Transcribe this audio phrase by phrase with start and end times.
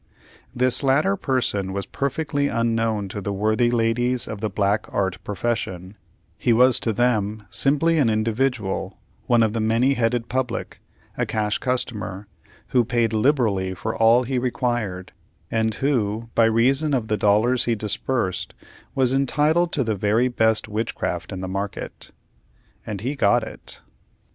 [0.55, 5.95] This latter person was perfectly unknown to the worthy ladies of the black art profession;
[6.39, 10.81] he was to them simply an individual, one of the many headed public,
[11.19, 12.25] a cash customer,
[12.69, 15.11] who paid liberally for all he required,
[15.51, 18.55] and who, by reason of the dollars he disbursed,
[18.95, 22.09] was entitled to the very best witchcraft in the market.
[22.87, 23.81] And he got it.